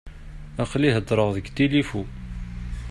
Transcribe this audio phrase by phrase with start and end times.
[0.63, 2.03] Aql-i heddreɣ deg tilifu.